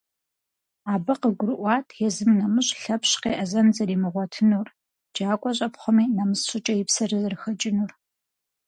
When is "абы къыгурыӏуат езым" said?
0.93-2.31